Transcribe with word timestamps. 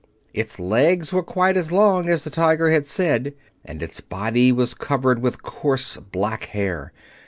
Its 0.33 0.57
legs 0.59 1.13
were 1.13 1.21
quite 1.21 1.55
as 1.55 1.71
long 1.71 2.09
as 2.09 2.23
the 2.23 2.31
tiger 2.31 2.71
had 2.71 2.87
said, 2.87 3.35
and 3.63 3.83
its 3.83 4.01
body 4.01 4.51
covered 4.79 5.21
with 5.21 5.43
coarse 5.43 5.95
black 5.97 6.45
hair. 6.45 6.91